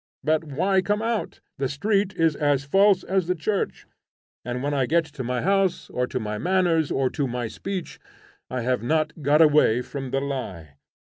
But 0.23 0.43
why 0.43 0.81
come 0.81 1.03
out? 1.03 1.41
the 1.59 1.69
street 1.69 2.15
is 2.15 2.35
as 2.35 2.63
false 2.63 3.03
as 3.03 3.27
the 3.27 3.35
church, 3.35 3.85
and 4.43 4.63
when 4.63 4.73
I 4.73 4.87
get 4.87 5.05
to 5.05 5.23
my 5.23 5.43
house, 5.43 5.91
or 5.91 6.07
to 6.07 6.19
my 6.19 6.39
manners, 6.39 6.89
or 6.89 7.11
to 7.11 7.27
my 7.27 7.47
speech, 7.47 7.99
I 8.49 8.61
have 8.61 8.81
not 8.81 9.21
got 9.21 9.43
away 9.43 9.83
from 9.83 10.09
the 10.09 10.19
lie. 10.19 10.69